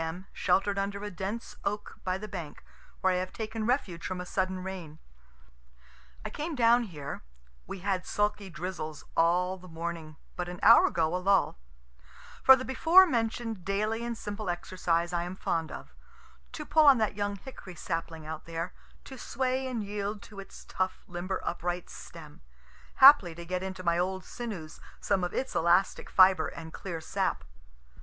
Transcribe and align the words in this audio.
M., 0.03 0.25
shelter'd 0.33 0.79
under 0.79 1.03
a 1.03 1.11
dense 1.11 1.55
oak 1.63 1.99
by 2.03 2.17
the 2.17 2.27
bank, 2.27 2.63
where 3.01 3.13
I 3.13 3.17
have 3.17 3.31
taken 3.31 3.67
refuge 3.67 4.03
from 4.03 4.19
a 4.19 4.25
sudden 4.25 4.63
rain. 4.63 4.97
I 6.25 6.31
came 6.31 6.55
down 6.55 6.85
here, 6.85 7.21
(we 7.67 7.81
had 7.81 8.07
sulky 8.07 8.49
drizzles 8.49 9.03
all 9.15 9.59
the 9.59 9.67
morning, 9.67 10.17
but 10.35 10.49
an 10.49 10.59
hour 10.63 10.87
ago 10.87 11.15
a 11.15 11.17
lull,) 11.21 11.59
for 12.41 12.55
the 12.55 12.65
before 12.65 13.05
mention'd 13.05 13.63
daily 13.63 14.03
and 14.03 14.17
simple 14.17 14.49
exercise 14.49 15.13
I 15.13 15.21
am 15.21 15.35
fond 15.35 15.71
of 15.71 15.93
to 16.53 16.65
pull 16.65 16.87
on 16.87 16.97
that 16.97 17.13
young 17.15 17.35
hickory 17.35 17.75
sapling 17.75 18.25
out 18.25 18.45
there 18.45 18.73
to 19.03 19.19
sway 19.19 19.67
and 19.67 19.83
yield 19.83 20.23
to 20.23 20.39
its 20.39 20.65
tough 20.65 21.03
limber 21.07 21.39
upright 21.43 21.91
stem 21.91 22.41
haply 23.01 23.35
to 23.35 23.45
get 23.45 23.61
into 23.61 23.83
my 23.83 23.99
old 23.99 24.25
sinews 24.25 24.79
some 24.99 25.23
of 25.23 25.31
its 25.31 25.53
elastic 25.53 26.09
fibre 26.09 26.47
and 26.47 26.73
clear 26.73 27.01
sap. 27.01 27.43